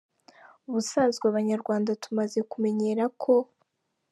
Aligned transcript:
Ubusanzwe 0.67 1.23
abanyarwanda 1.27 1.89
tumaze 2.03 2.39
kumenyera 2.51 3.03
ko. 3.21 3.33